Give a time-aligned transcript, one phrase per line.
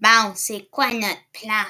[0.00, 1.64] Bon, c'est quoi notre plan?